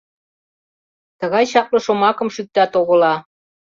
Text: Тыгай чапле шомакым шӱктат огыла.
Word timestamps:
Тыгай 1.19 1.45
чапле 1.51 1.79
шомакым 1.85 2.29
шӱктат 2.35 2.71
огыла. 2.81 3.13